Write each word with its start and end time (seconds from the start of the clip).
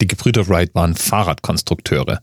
Die 0.00 0.06
Gebrüder 0.06 0.48
Wright 0.48 0.74
waren 0.74 0.94
Fahrradkonstrukteure 0.94 2.22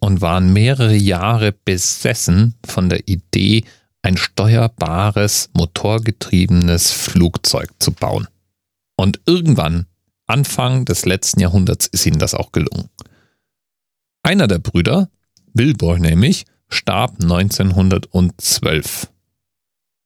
und 0.00 0.20
waren 0.20 0.52
mehrere 0.52 0.94
Jahre 0.94 1.52
besessen 1.52 2.54
von 2.66 2.88
der 2.88 3.06
Idee, 3.08 3.64
ein 4.02 4.16
steuerbares, 4.16 5.50
motorgetriebenes 5.54 6.90
Flugzeug 6.90 7.70
zu 7.78 7.92
bauen. 7.92 8.26
Und 8.96 9.20
irgendwann, 9.26 9.86
Anfang 10.26 10.84
des 10.84 11.04
letzten 11.06 11.38
Jahrhunderts, 11.40 11.86
ist 11.86 12.04
ihnen 12.06 12.18
das 12.18 12.34
auch 12.34 12.50
gelungen. 12.50 12.88
Einer 14.24 14.48
der 14.48 14.58
Brüder, 14.58 15.08
Wilbur 15.54 16.00
nämlich, 16.00 16.46
starb 16.68 17.20
1912. 17.22 19.08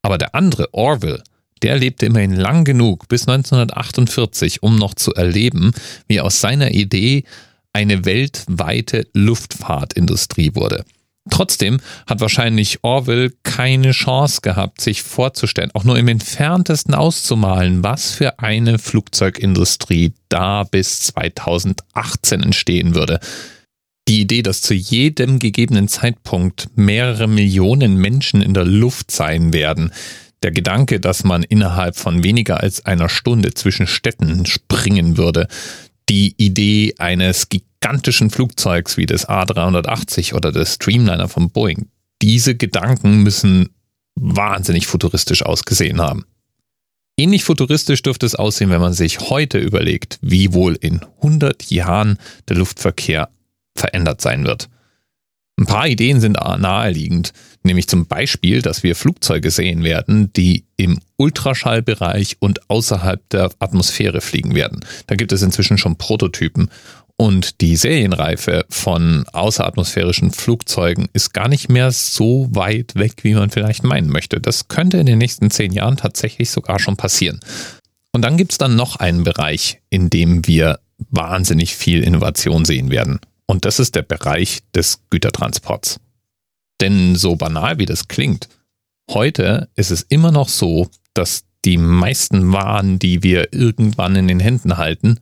Aber 0.03 0.19
der 0.19 0.35
andere, 0.35 0.75
Orville, 0.75 1.23
der 1.62 1.77
lebte 1.77 2.07
immerhin 2.07 2.34
lang 2.34 2.64
genug, 2.64 3.09
bis 3.09 3.29
1948, 3.29 4.62
um 4.62 4.77
noch 4.77 4.95
zu 4.95 5.14
erleben, 5.14 5.73
wie 6.09 6.20
aus 6.20 6.41
seiner 6.41 6.73
Idee 6.73 7.25
eine 7.73 8.05
weltweite 8.05 9.06
Luftfahrtindustrie 9.12 10.55
wurde. 10.55 10.84
Trotzdem 11.28 11.80
hat 12.06 12.20
wahrscheinlich 12.20 12.84
Orwell 12.84 13.33
keine 13.42 13.91
Chance 13.91 14.41
gehabt, 14.42 14.80
sich 14.80 15.02
vorzustellen, 15.02 15.73
auch 15.74 15.84
nur 15.84 15.98
im 15.98 16.09
entferntesten 16.09 16.95
auszumalen, 16.95 17.83
was 17.83 18.12
für 18.12 18.38
eine 18.38 18.78
Flugzeugindustrie 18.78 20.12
da 20.28 20.62
bis 20.62 21.00
2018 21.00 22.42
entstehen 22.42 22.95
würde. 22.95 23.19
Die 24.09 24.20
Idee, 24.20 24.42
dass 24.42 24.62
zu 24.62 24.73
jedem 24.73 25.41
gegebenen 25.41 25.88
Zeitpunkt 25.88 26.69
mehrere 26.77 27.27
Millionen 27.27 27.97
Menschen 27.97 28.41
in 28.41 28.55
der 28.55 28.64
Luft 28.64 29.11
sein 29.11 29.52
werden, 29.52 29.91
der 30.43 30.51
Gedanke, 30.51 31.01
dass 31.01 31.25
man 31.25 31.43
innerhalb 31.43 31.97
von 31.97 32.23
weniger 32.23 32.61
als 32.61 32.85
einer 32.85 33.09
Stunde 33.09 33.55
zwischen 33.55 33.87
Städten 33.87 34.47
springen 34.47 35.17
würde, 35.17 35.49
die 36.09 36.35
Idee 36.37 36.95
eines 36.99 37.49
gigantischen 37.49 38.31
Flugzeugs 38.31 38.97
wie 38.97 39.07
des 39.07 39.29
A380 39.29 40.35
oder 40.35 40.53
des 40.53 40.75
Streamliner 40.75 41.28
von 41.28 41.51
Boeing, 41.51 41.89
diese 42.23 42.55
Gedanken 42.55 43.23
müssen 43.23 43.70
wahnsinnig 44.15 44.87
futuristisch 44.87 45.43
ausgesehen 45.43 46.01
haben. 46.01 46.25
Ähnlich 47.19 47.45
futuristisch 47.45 48.03
dürfte 48.03 48.27
es 48.27 48.34
aussehen, 48.34 48.71
wenn 48.71 48.81
man 48.81 48.93
sich 48.93 49.21
heute 49.21 49.59
überlegt, 49.59 50.19
wie 50.21 50.53
wohl 50.53 50.75
in 50.75 51.00
100 51.23 51.71
Jahren 51.71 52.19
der 52.48 52.56
Luftverkehr 52.56 53.31
verändert 53.75 54.21
sein 54.21 54.45
wird. 54.45 54.69
Ein 55.59 55.67
paar 55.67 55.89
Ideen 55.89 56.21
sind 56.21 56.35
naheliegend, 56.35 57.33
nämlich 57.62 57.89
zum 57.89 58.07
Beispiel, 58.07 58.61
dass 58.61 58.83
wir 58.83 58.95
Flugzeuge 58.95 59.51
sehen 59.51 59.85
werden, 59.85 60.31
die 60.35 60.67
im 60.77 61.01
Ultraschallbereich 61.17 62.37
und 62.41 62.69
außerhalb 62.69 63.27
der 63.31 63.51
Atmosphäre 63.59 64.21
fliegen 64.21 64.55
werden. 64.55 64.81
Da 65.07 65.15
gibt 65.15 65.33
es 65.33 65.41
inzwischen 65.41 65.79
schon 65.79 65.97
Prototypen 65.97 66.71
und 67.17 67.62
die 67.62 67.77
Serienreife 67.77 68.67
von 68.69 69.25
außeratmosphärischen 69.33 70.33
Flugzeugen 70.33 71.09
ist 71.15 71.33
gar 71.33 71.49
nicht 71.49 71.71
mehr 71.71 71.91
so 71.91 72.49
weit 72.51 72.95
weg, 72.95 73.15
wie 73.23 73.33
man 73.33 73.49
vielleicht 73.49 73.84
meinen 73.84 74.11
möchte. 74.11 74.39
Das 74.39 74.69
könnte 74.69 74.99
in 74.99 75.07
den 75.07 75.19
nächsten 75.19 75.51
zehn 75.51 75.73
Jahren 75.73 75.97
tatsächlich 75.97 76.51
sogar 76.51 76.79
schon 76.79 76.99
passieren. 76.99 77.41
Und 78.12 78.23
dann 78.23 78.37
gibt 78.37 78.53
es 78.53 78.59
dann 78.59 78.77
noch 78.77 78.97
einen 78.97 79.25
Bereich, 79.25 79.81
in 79.89 80.11
dem 80.11 80.47
wir 80.47 80.79
wahnsinnig 81.11 81.75
viel 81.75 82.03
Innovation 82.03 82.67
sehen 82.67 82.91
werden. 82.91 83.21
Und 83.47 83.64
das 83.64 83.78
ist 83.78 83.94
der 83.94 84.02
Bereich 84.02 84.61
des 84.75 85.00
Gütertransports. 85.11 86.00
Denn 86.80 87.16
so 87.16 87.36
banal 87.36 87.78
wie 87.78 87.86
das 87.86 88.08
klingt, 88.08 88.48
heute 89.11 89.69
ist 89.77 89.91
es 89.91 90.03
immer 90.03 90.33
noch 90.33 90.48
so, 90.48 90.88
dass 91.14 91.44
die 91.64 91.78
meisten 91.78 92.53
Waren, 92.53 92.98
die 92.98 93.22
wir 93.22 93.53
irgendwann 93.53 94.16
in 94.16 94.28
den 94.28 94.41
Händen 94.41 94.77
halten, 94.77 95.20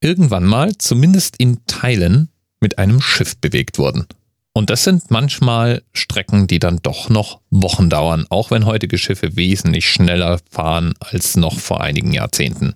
irgendwann 0.00 0.44
mal, 0.44 0.76
zumindest 0.76 1.36
in 1.38 1.64
Teilen, 1.66 2.28
mit 2.60 2.78
einem 2.78 3.00
Schiff 3.00 3.36
bewegt 3.36 3.78
wurden. 3.78 4.06
Und 4.52 4.70
das 4.70 4.82
sind 4.82 5.10
manchmal 5.10 5.82
Strecken, 5.92 6.48
die 6.48 6.58
dann 6.58 6.78
doch 6.82 7.08
noch 7.08 7.40
Wochen 7.50 7.88
dauern, 7.88 8.26
auch 8.28 8.50
wenn 8.50 8.66
heutige 8.66 8.98
Schiffe 8.98 9.36
wesentlich 9.36 9.88
schneller 9.88 10.40
fahren 10.50 10.94
als 10.98 11.36
noch 11.36 11.60
vor 11.60 11.80
einigen 11.80 12.12
Jahrzehnten. 12.12 12.74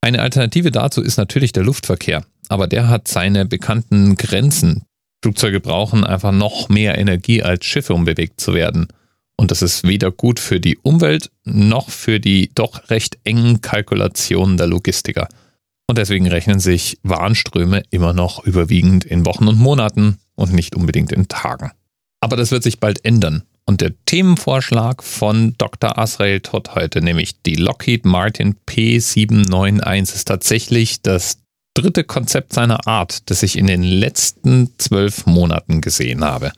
Eine 0.00 0.22
Alternative 0.22 0.70
dazu 0.70 1.02
ist 1.02 1.18
natürlich 1.18 1.52
der 1.52 1.64
Luftverkehr 1.64 2.24
aber 2.48 2.66
der 2.66 2.88
hat 2.88 3.08
seine 3.08 3.46
bekannten 3.46 4.16
Grenzen. 4.16 4.84
Flugzeuge 5.22 5.60
brauchen 5.60 6.04
einfach 6.04 6.32
noch 6.32 6.68
mehr 6.68 6.98
Energie 6.98 7.42
als 7.42 7.64
Schiffe, 7.64 7.94
um 7.94 8.04
bewegt 8.04 8.40
zu 8.40 8.54
werden. 8.54 8.88
Und 9.36 9.50
das 9.50 9.62
ist 9.62 9.84
weder 9.84 10.10
gut 10.10 10.40
für 10.40 10.60
die 10.60 10.78
Umwelt 10.78 11.30
noch 11.44 11.90
für 11.90 12.20
die 12.20 12.50
doch 12.54 12.90
recht 12.90 13.18
engen 13.24 13.60
Kalkulationen 13.60 14.56
der 14.56 14.66
Logistiker. 14.66 15.28
Und 15.88 15.98
deswegen 15.98 16.26
rechnen 16.26 16.58
sich 16.58 16.98
Warenströme 17.02 17.82
immer 17.90 18.12
noch 18.12 18.44
überwiegend 18.44 19.04
in 19.04 19.24
Wochen 19.26 19.46
und 19.46 19.58
Monaten 19.58 20.18
und 20.34 20.52
nicht 20.52 20.74
unbedingt 20.74 21.12
in 21.12 21.28
Tagen. 21.28 21.70
Aber 22.20 22.36
das 22.36 22.50
wird 22.50 22.62
sich 22.62 22.80
bald 22.80 23.04
ändern. 23.04 23.42
Und 23.66 23.80
der 23.80 23.92
Themenvorschlag 24.04 25.02
von 25.02 25.54
Dr. 25.58 25.98
Asrael 25.98 26.40
Todd 26.40 26.74
heute, 26.74 27.02
nämlich 27.02 27.42
die 27.42 27.56
Lockheed 27.56 28.04
Martin 28.04 28.56
P791, 28.66 30.14
ist 30.14 30.28
tatsächlich 30.28 31.02
das 31.02 31.38
dritte 31.76 32.04
Konzept 32.04 32.54
seiner 32.54 32.86
Art, 32.86 33.30
das 33.30 33.42
ich 33.42 33.56
in 33.56 33.66
den 33.66 33.82
letzten 33.82 34.72
zwölf 34.78 35.26
Monaten 35.26 35.80
gesehen 35.80 36.24
habe. 36.24 36.52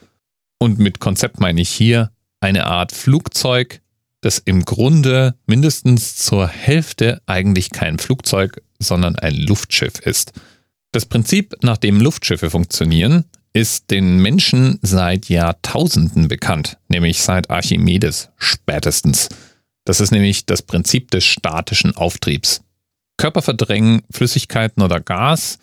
Und 0.59 0.79
mit 0.79 1.01
Konzept 1.01 1.41
meine 1.41 1.61
ich 1.61 1.71
hier 1.71 2.11
eine 2.41 2.67
Art 2.67 2.93
Flugzeug, 2.93 3.81
das 4.21 4.39
im 4.39 4.65
Grunde 4.65 5.35
mindestens 5.47 6.17
zur 6.17 6.47
Hälfte 6.47 7.21
eigentlich 7.27 7.71
kein 7.71 7.99
Flugzeug, 7.99 8.63
sondern 8.79 9.17
ein 9.17 9.35
Luftschiff 9.35 9.99
ist. 10.01 10.33
Das 10.93 11.05
Prinzip, 11.07 11.57
nach 11.63 11.77
dem 11.77 12.01
Luftschiffe 12.01 12.51
funktionieren, 12.51 13.25
ist 13.53 13.91
den 13.91 14.19
Menschen 14.19 14.79
seit 14.83 15.29
Jahrtausenden 15.29 16.29
bekannt, 16.29 16.79
nämlich 16.89 17.23
seit 17.23 17.51
Archimedes 17.51 18.31
spätestens. 18.37 19.29
Das 19.85 20.01
ist 20.01 20.13
nämlich 20.13 20.47
das 20.47 20.63
Prinzip 20.63 21.11
des 21.11 21.25
statischen 21.25 21.97
Auftriebs. 21.97 22.63
Körper 23.19 23.43
verdrängen 23.43 24.03
Flüssigkeiten 24.11 24.83
oder 24.83 25.01
Gas 25.01 25.59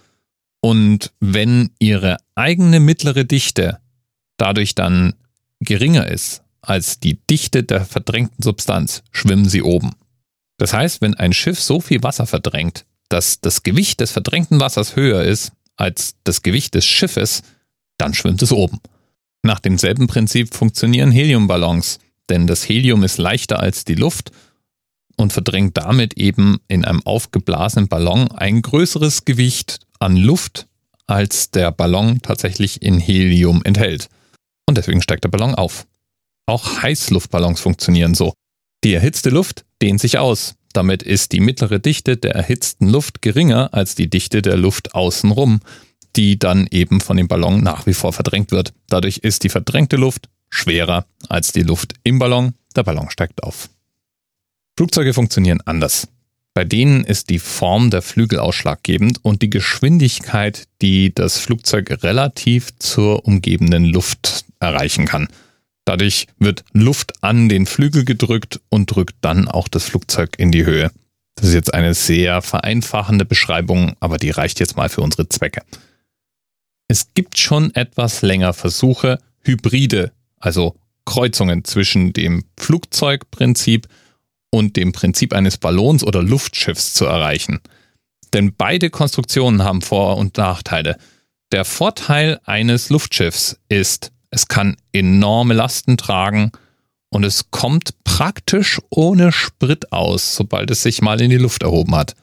und 0.62 1.12
wenn 1.20 1.72
ihre 1.80 2.18
eigene 2.36 2.80
mittlere 2.80 3.26
Dichte 3.26 3.80
dadurch 4.38 4.76
dann 4.76 5.16
geringer 5.60 6.08
ist 6.08 6.44
als 6.62 7.00
die 7.00 7.20
Dichte 7.28 7.64
der 7.64 7.86
verdrängten 7.86 8.44
Substanz, 8.44 9.04
schwimmen 9.12 9.48
sie 9.48 9.62
oben. 9.62 9.92
Das 10.58 10.74
heißt, 10.74 11.02
wenn 11.02 11.14
ein 11.14 11.34
Schiff 11.34 11.60
so 11.60 11.80
viel 11.80 12.02
Wasser 12.04 12.26
verdrängt, 12.26 12.86
dass 13.10 13.40
das 13.40 13.64
Gewicht 13.64 14.00
des 14.00 14.12
verdrängten 14.12 14.60
Wassers 14.60 14.96
höher 14.96 15.24
ist 15.24 15.52
als 15.76 16.16
das 16.24 16.42
Gewicht 16.42 16.74
des 16.74 16.86
Schiffes, 16.86 17.44
dann 17.98 18.14
schwimmt 18.14 18.42
es 18.42 18.52
oben. 18.52 18.80
Nach 19.44 19.60
demselben 19.60 20.08
Prinzip 20.08 20.54
funktionieren 20.54 21.12
Heliumballons, 21.12 22.00
denn 22.30 22.48
das 22.48 22.68
Helium 22.68 23.04
ist 23.04 23.18
leichter 23.18 23.60
als 23.60 23.86
die 23.86 23.96
Luft 23.96 24.32
und 25.16 25.34
verdrängt 25.34 25.78
damit 25.78 26.16
eben 26.16 26.60
in 26.68 26.86
einem 26.86 27.02
aufgeblasenen 27.06 27.88
Ballon 27.88 28.32
ein 28.32 28.62
größeres 28.62 29.26
Gewicht 29.26 29.80
an 30.00 30.18
Luft, 30.18 30.68
als 31.08 31.52
der 31.52 31.72
Ballon 31.72 32.22
tatsächlich 32.22 32.82
in 32.82 33.00
Helium 33.00 33.62
enthält. 33.64 34.10
Und 34.68 34.78
deswegen 34.78 35.02
steigt 35.02 35.24
der 35.24 35.30
Ballon 35.30 35.56
auf. 35.56 35.86
Auch 36.48 36.82
Heißluftballons 36.82 37.60
funktionieren 37.60 38.14
so. 38.14 38.34
Die 38.84 38.94
erhitzte 38.94 39.30
Luft 39.30 39.66
dehnt 39.82 40.00
sich 40.00 40.18
aus. 40.18 40.56
Damit 40.74 41.04
ist 41.04 41.32
die 41.32 41.40
mittlere 41.40 41.80
Dichte 41.80 42.18
der 42.18 42.36
erhitzten 42.36 42.90
Luft 42.90 43.22
geringer 43.22 43.74
als 43.74 43.96
die 43.96 44.10
Dichte 44.10 44.42
der 44.42 44.58
Luft 44.58 44.94
außenrum, 44.94 45.62
die 46.16 46.38
dann 46.38 46.68
eben 46.70 47.02
von 47.02 47.18
dem 47.18 47.28
Ballon 47.28 47.62
nach 47.62 47.86
wie 47.86 47.94
vor 47.94 48.14
verdrängt 48.14 48.52
wird. 48.52 48.74
Dadurch 48.90 49.20
ist 49.20 49.44
die 49.44 49.50
verdrängte 49.50 49.96
Luft 49.96 50.30
schwerer 50.50 51.06
als 51.30 51.52
die 51.52 51.64
Luft 51.64 51.94
im 52.04 52.20
Ballon. 52.20 52.54
Der 52.76 52.84
Ballon 52.84 53.10
steigt 53.10 53.44
auf. 53.44 53.70
Flugzeuge 54.78 55.14
funktionieren 55.14 55.62
anders. 55.62 56.10
Bei 56.54 56.66
denen 56.66 57.06
ist 57.06 57.30
die 57.30 57.40
Form 57.40 57.90
der 57.90 58.02
Flügel 58.02 58.40
ausschlaggebend 58.40 59.24
und 59.24 59.42
die 59.42 59.50
Geschwindigkeit, 59.50 60.66
die 60.82 61.14
das 61.14 61.38
Flugzeug 61.38 62.04
relativ 62.04 62.78
zur 62.80 63.26
umgebenden 63.26 63.86
Luft 63.86 64.46
erreichen 64.60 65.06
kann. 65.06 65.28
Dadurch 65.86 66.28
wird 66.40 66.66
Luft 66.74 67.24
an 67.24 67.48
den 67.48 67.66
Flügel 67.66 68.04
gedrückt 68.04 68.60
und 68.70 68.94
drückt 68.94 69.16
dann 69.22 69.48
auch 69.48 69.68
das 69.68 69.84
Flugzeug 69.86 70.36
in 70.38 70.52
die 70.52 70.66
Höhe. 70.66 70.92
Das 71.36 71.50
ist 71.50 71.54
jetzt 71.54 71.74
eine 71.74 71.94
sehr 71.94 72.42
vereinfachende 72.42 73.26
Beschreibung, 73.26 73.94
aber 74.00 74.18
die 74.18 74.32
reicht 74.32 74.60
jetzt 74.60 74.78
mal 74.78 74.90
für 74.90 75.02
unsere 75.02 75.30
Zwecke. 75.30 75.62
Es 76.88 77.14
gibt 77.14 77.38
schon 77.38 77.74
etwas 77.76 78.22
länger 78.22 78.54
Versuche, 78.54 79.20
Hybride, 79.42 80.12
also 80.40 80.76
Kreuzungen 81.06 81.64
zwischen 81.64 82.14
dem 82.14 82.46
Flugzeugprinzip 82.58 83.88
und 84.56 84.78
dem 84.78 84.94
Prinzip 84.94 85.34
eines 85.34 85.58
Ballons 85.58 86.04
oder 86.04 86.24
Luftschiffs 86.24 86.94
zu 86.94 87.06
erreichen. 87.06 87.60
Denn 88.34 88.56
beide 88.56 88.90
Konstruktionen 88.90 89.64
haben 89.64 89.82
Vor- 89.82 90.18
und 90.18 90.38
Nachteile. 90.38 90.98
Der 91.52 91.66
Vorteil 91.66 92.40
eines 92.46 92.90
Luftschiffs 92.90 93.60
ist, 93.70 94.12
es 94.32 94.48
kann 94.48 94.78
enorme 94.94 95.54
Lasten 95.54 95.98
tragen 95.98 96.52
und 97.10 97.24
es 97.24 97.52
kommt 97.52 98.04
praktisch 98.04 98.82
ohne 98.90 99.32
Sprit 99.32 99.92
aus, 99.92 100.36
sobald 100.36 100.72
es 100.72 100.84
sich 100.84 101.02
mal 101.02 101.22
in 101.22 101.30
die 101.30 101.38
Luft 101.38 101.64
erhoben 101.64 101.96
hat. 101.96 102.16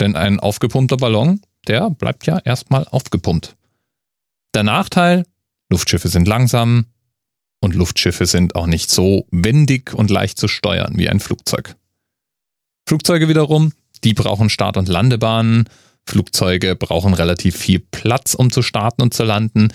Denn 0.00 0.16
ein 0.16 0.40
aufgepumpter 0.40 0.96
Ballon, 0.96 1.40
der 1.66 1.90
bleibt 1.90 2.26
ja 2.26 2.38
erstmal 2.38 2.86
aufgepumpt. 2.86 3.56
Der 4.54 4.62
Nachteil, 4.62 5.24
Luftschiffe 5.70 6.08
sind 6.08 6.26
langsam 6.26 6.86
und 7.60 7.74
Luftschiffe 7.74 8.26
sind 8.26 8.54
auch 8.54 8.66
nicht 8.66 8.90
so 8.90 9.26
wendig 9.30 9.94
und 9.94 10.10
leicht 10.10 10.38
zu 10.38 10.48
steuern 10.48 10.94
wie 10.96 11.08
ein 11.08 11.20
Flugzeug. 11.20 11.74
Flugzeuge 12.88 13.28
wiederum, 13.28 13.72
die 14.04 14.14
brauchen 14.14 14.50
Start- 14.50 14.76
und 14.76 14.88
Landebahnen. 14.88 15.68
Flugzeuge 16.06 16.74
brauchen 16.76 17.14
relativ 17.14 17.56
viel 17.56 17.80
Platz, 17.80 18.34
um 18.34 18.50
zu 18.50 18.62
starten 18.62 19.02
und 19.02 19.12
zu 19.12 19.24
landen. 19.24 19.68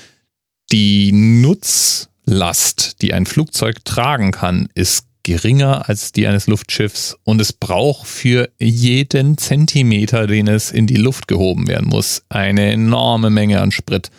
Die 0.71 1.12
Nutzlast, 1.12 3.01
die 3.01 3.13
ein 3.13 3.25
Flugzeug 3.25 3.85
tragen 3.85 4.31
kann, 4.31 4.69
ist 4.74 5.06
geringer 5.24 5.88
als 5.88 6.12
die 6.12 6.27
eines 6.27 6.47
Luftschiffs 6.47 7.18
und 7.24 7.39
es 7.39 7.53
braucht 7.53 8.07
für 8.07 8.50
jeden 8.59 9.38
Zentimeter, 9.38 10.27
den 10.27 10.47
es 10.47 10.71
in 10.71 10.85
die 10.85 10.97
Luft 10.97 11.27
gehoben 11.27 11.68
werden 11.68 11.88
muss, 11.88 12.24
eine 12.30 12.71
enorme 12.71 13.30
Menge 13.30 13.62
an 13.62 13.71
Sprit 13.71 14.12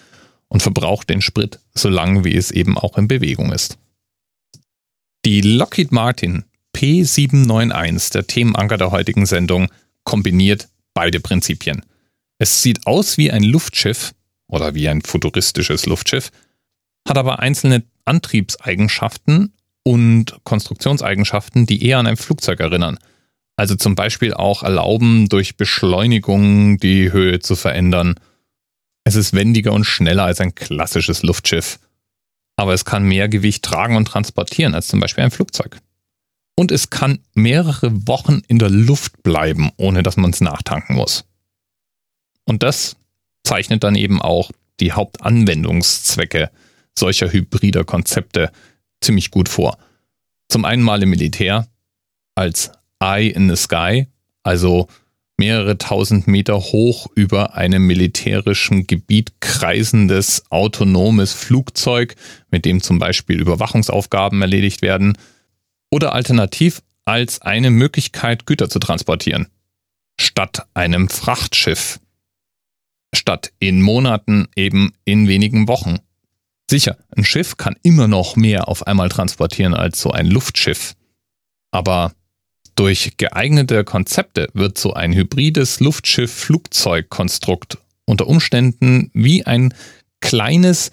und 0.55 0.63
verbraucht 0.63 1.11
den 1.11 1.21
Sprit 1.21 1.59
so 1.75 1.89
lange, 1.89 2.25
wie 2.25 2.37
es 2.37 2.53
eben 2.53 2.79
auch 2.79 2.97
in 2.97 3.09
Bewegung 3.09 3.51
ist. 3.51 3.77
Die 5.25 5.41
Lockheed 5.41 5.91
Martin 5.91 6.45
P791, 6.77 8.13
der 8.13 8.29
Themenanker 8.29 8.77
der 8.77 8.93
heutigen 8.93 9.27
Sendung, 9.27 9.69
kombiniert 10.05 10.69
beide 10.95 11.19
Prinzipien. 11.19 11.85
Es 12.39 12.63
sieht 12.63 12.87
aus 12.87 13.19
wie 13.19 13.33
ein 13.33 13.43
Luftschiff 13.43 14.15
oder 14.47 14.77
wie 14.77 14.89
ein 14.89 15.03
futuristisches 15.03 15.87
Luftschiff, 15.87 16.31
hat 17.09 17.19
aber 17.19 17.41
einzelne 17.41 17.83
Antriebseigenschaften 18.05 19.55
und 19.83 20.39
Konstruktionseigenschaften, 20.45 21.67
die 21.67 21.85
eher 21.85 21.99
an 21.99 22.07
ein 22.07 22.17
Flugzeug 22.17 22.61
erinnern. 22.61 23.01
Also 23.57 23.75
zum 23.75 23.97
Beispiel 23.97 24.33
auch 24.33 24.63
erlauben, 24.63 25.29
durch 25.29 25.57
Beschleunigung 25.57 26.79
die 26.79 27.11
Höhe 27.11 27.41
zu 27.41 27.57
verändern. 27.57 28.15
Es 29.05 29.15
ist 29.15 29.35
wendiger 29.35 29.73
und 29.73 29.85
schneller 29.85 30.25
als 30.25 30.41
ein 30.41 30.55
klassisches 30.55 31.23
Luftschiff. 31.23 31.79
Aber 32.57 32.73
es 32.73 32.85
kann 32.85 33.05
mehr 33.05 33.29
Gewicht 33.29 33.65
tragen 33.65 33.97
und 33.97 34.07
transportieren 34.07 34.75
als 34.75 34.89
zum 34.89 35.01
Beispiel 35.01 35.25
ein 35.25 35.31
Flugzeug. 35.31 35.79
Und 36.57 36.71
es 36.71 36.89
kann 36.91 37.19
mehrere 37.35 38.07
Wochen 38.07 38.43
in 38.47 38.59
der 38.59 38.71
Luft 38.71 39.23
bleiben, 39.23 39.71
ohne 39.77 40.03
dass 40.03 40.17
man 40.17 40.31
es 40.31 40.41
nachtanken 40.41 40.97
muss. 40.97 41.25
Und 42.45 42.63
das 42.63 42.97
zeichnet 43.43 43.85
dann 43.85 43.97
eben 43.97 44.23
auch 44.23 44.51
die 44.81 44.93
Hauptanwendungszwecke 44.93 46.51
solcher 46.97 47.33
hybrider 47.33 47.85
Konzepte 47.85 48.53
ziemlich 49.01 49.31
gut 49.31 49.49
vor. 49.49 49.79
Zum 50.49 50.65
einen 50.65 50.83
mal 50.83 51.03
im 51.03 51.11
Militär 51.11 51.67
als 52.35 52.71
Eye 53.01 53.31
in 53.31 53.49
the 53.49 53.57
Sky, 53.57 54.07
also 54.43 54.89
mehrere 55.37 55.79
tausend 55.79 56.27
Meter 56.27 56.57
hoch 56.59 57.09
über 57.15 57.55
einem 57.55 57.87
militärischen 57.87 58.87
Gebiet 58.87 59.41
kreisendes 59.41 60.45
autonomes 60.51 61.33
Flugzeug, 61.33 62.15
mit 62.51 62.65
dem 62.65 62.81
zum 62.81 62.99
Beispiel 62.99 63.41
Überwachungsaufgaben 63.41 64.41
erledigt 64.41 64.83
werden, 64.83 65.19
oder 65.91 66.13
alternativ 66.13 66.83
als 67.05 67.43
eine 67.43 67.71
Möglichkeit, 67.71 68.47
Güter 68.47 68.69
zu 68.69 68.79
transportieren, 68.79 69.49
statt 70.19 70.67
einem 70.75 71.09
Frachtschiff, 71.09 72.01
statt 73.15 73.53
in 73.59 73.83
Monaten 73.83 74.49
eben 74.57 74.93
in 75.05 75.29
wenigen 75.29 75.69
Wochen. 75.69 75.99
Sicher, 76.71 76.97
ein 77.15 77.25
Schiff 77.25 77.57
kann 77.57 77.77
immer 77.83 78.09
noch 78.09 78.37
mehr 78.37 78.69
auf 78.69 78.87
einmal 78.87 79.09
transportieren 79.09 79.75
als 79.75 80.01
so 80.01 80.11
ein 80.11 80.27
Luftschiff. 80.27 80.95
Aber 81.71 82.13
durch 82.75 83.17
geeignete 83.17 83.85
Konzepte 83.85 84.49
wird 84.53 84.79
so 84.79 84.95
ein 84.95 85.13
hybrides 85.13 85.81
Luftschiff-Flugzeugkonstrukt 85.81 87.79
unter 88.05 88.27
Umständen 88.27 89.11
wie 89.15 89.47
ein 89.47 89.73
kleines, 90.21 90.91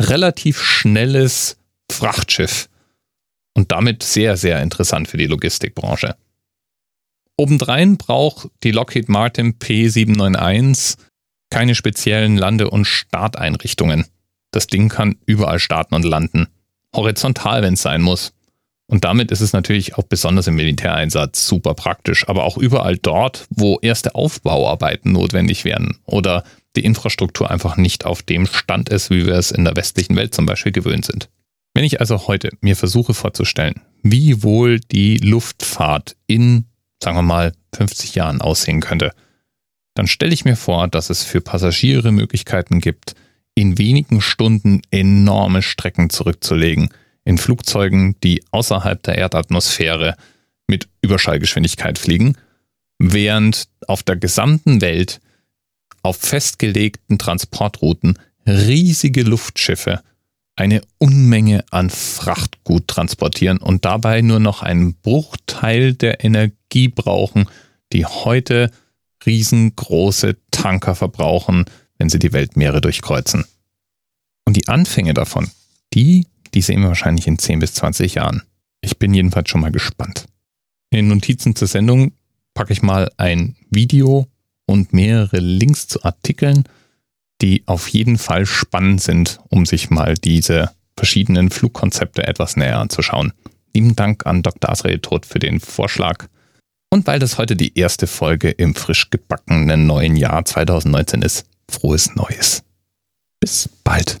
relativ 0.00 0.60
schnelles 0.62 1.58
Frachtschiff 1.90 2.68
und 3.54 3.72
damit 3.72 4.02
sehr, 4.02 4.36
sehr 4.36 4.62
interessant 4.62 5.08
für 5.08 5.16
die 5.16 5.26
Logistikbranche. 5.26 6.16
Obendrein 7.36 7.96
braucht 7.96 8.48
die 8.62 8.72
Lockheed 8.72 9.08
Martin 9.08 9.58
P791 9.58 10.96
keine 11.50 11.74
speziellen 11.74 12.36
Lande- 12.36 12.70
und 12.70 12.84
Starteinrichtungen. 12.84 14.06
Das 14.50 14.66
Ding 14.66 14.88
kann 14.88 15.16
überall 15.26 15.58
starten 15.58 15.94
und 15.94 16.04
landen. 16.04 16.48
Horizontal, 16.94 17.62
wenn 17.62 17.74
es 17.74 17.82
sein 17.82 18.02
muss. 18.02 18.32
Und 18.90 19.04
damit 19.04 19.30
ist 19.30 19.42
es 19.42 19.52
natürlich 19.52 19.96
auch 19.96 20.04
besonders 20.04 20.46
im 20.46 20.56
Militäreinsatz 20.56 21.46
super 21.46 21.74
praktisch, 21.74 22.26
aber 22.26 22.44
auch 22.44 22.56
überall 22.56 22.96
dort, 22.96 23.46
wo 23.50 23.78
erste 23.82 24.14
Aufbauarbeiten 24.14 25.12
notwendig 25.12 25.64
werden 25.64 25.98
oder 26.06 26.42
die 26.74 26.84
Infrastruktur 26.84 27.50
einfach 27.50 27.76
nicht 27.76 28.06
auf 28.06 28.22
dem 28.22 28.46
Stand 28.46 28.88
ist, 28.88 29.10
wie 29.10 29.26
wir 29.26 29.34
es 29.34 29.50
in 29.50 29.64
der 29.64 29.76
westlichen 29.76 30.16
Welt 30.16 30.34
zum 30.34 30.46
Beispiel 30.46 30.72
gewöhnt 30.72 31.04
sind. 31.04 31.28
Wenn 31.74 31.84
ich 31.84 32.00
also 32.00 32.26
heute 32.26 32.50
mir 32.60 32.76
versuche 32.76 33.12
vorzustellen, 33.12 33.82
wie 34.02 34.42
wohl 34.42 34.80
die 34.80 35.18
Luftfahrt 35.18 36.16
in, 36.26 36.64
sagen 37.02 37.16
wir 37.16 37.22
mal, 37.22 37.52
50 37.74 38.14
Jahren 38.14 38.40
aussehen 38.40 38.80
könnte, 38.80 39.12
dann 39.94 40.06
stelle 40.06 40.32
ich 40.32 40.44
mir 40.44 40.56
vor, 40.56 40.88
dass 40.88 41.10
es 41.10 41.24
für 41.24 41.40
Passagiere 41.40 42.10
Möglichkeiten 42.10 42.80
gibt, 42.80 43.14
in 43.54 43.76
wenigen 43.76 44.20
Stunden 44.20 44.80
enorme 44.90 45.60
Strecken 45.60 46.10
zurückzulegen, 46.10 46.90
in 47.28 47.36
Flugzeugen, 47.36 48.18
die 48.24 48.42
außerhalb 48.52 49.02
der 49.02 49.18
Erdatmosphäre 49.18 50.16
mit 50.66 50.88
Überschallgeschwindigkeit 51.02 51.98
fliegen, 51.98 52.38
während 52.98 53.68
auf 53.86 54.02
der 54.02 54.16
gesamten 54.16 54.80
Welt 54.80 55.20
auf 56.02 56.16
festgelegten 56.16 57.18
Transportrouten 57.18 58.18
riesige 58.46 59.24
Luftschiffe 59.24 60.00
eine 60.56 60.80
Unmenge 60.96 61.66
an 61.70 61.90
Frachtgut 61.90 62.88
transportieren 62.88 63.58
und 63.58 63.84
dabei 63.84 64.22
nur 64.22 64.40
noch 64.40 64.62
einen 64.62 64.94
Bruchteil 64.94 65.92
der 65.92 66.24
Energie 66.24 66.88
brauchen, 66.88 67.46
die 67.92 68.06
heute 68.06 68.70
riesengroße 69.26 70.38
Tanker 70.50 70.94
verbrauchen, 70.94 71.66
wenn 71.98 72.08
sie 72.08 72.18
die 72.18 72.32
Weltmeere 72.32 72.80
durchkreuzen. 72.80 73.44
Und 74.46 74.56
die 74.56 74.66
Anfänge 74.68 75.12
davon, 75.12 75.50
die, 75.92 76.26
die 76.54 76.62
sehen 76.62 76.80
wir 76.80 76.88
wahrscheinlich 76.88 77.26
in 77.26 77.38
10 77.38 77.58
bis 77.58 77.74
20 77.74 78.14
Jahren. 78.14 78.42
Ich 78.80 78.98
bin 78.98 79.14
jedenfalls 79.14 79.50
schon 79.50 79.60
mal 79.60 79.72
gespannt. 79.72 80.26
In 80.90 80.98
den 80.98 81.08
Notizen 81.08 81.54
zur 81.54 81.68
Sendung 81.68 82.12
packe 82.54 82.72
ich 82.72 82.82
mal 82.82 83.10
ein 83.16 83.56
Video 83.70 84.26
und 84.66 84.92
mehrere 84.92 85.38
Links 85.38 85.88
zu 85.88 86.02
Artikeln, 86.04 86.64
die 87.40 87.62
auf 87.66 87.88
jeden 87.88 88.18
Fall 88.18 88.46
spannend 88.46 89.00
sind, 89.00 89.40
um 89.48 89.66
sich 89.66 89.90
mal 89.90 90.14
diese 90.14 90.70
verschiedenen 90.96 91.50
Flugkonzepte 91.50 92.26
etwas 92.26 92.56
näher 92.56 92.78
anzuschauen. 92.78 93.32
Lieben 93.74 93.94
Dank 93.94 94.26
an 94.26 94.42
Dr. 94.42 94.70
Asrael 94.70 94.98
Tod 94.98 95.26
für 95.26 95.38
den 95.38 95.60
Vorschlag. 95.60 96.26
Und 96.90 97.06
weil 97.06 97.18
das 97.18 97.38
heute 97.38 97.54
die 97.54 97.78
erste 97.78 98.06
Folge 98.06 98.50
im 98.50 98.74
frisch 98.74 99.10
gebackenen 99.10 99.86
neuen 99.86 100.16
Jahr 100.16 100.44
2019 100.44 101.22
ist, 101.22 101.46
frohes 101.70 102.14
Neues. 102.14 102.64
Bis 103.40 103.68
bald. 103.84 104.20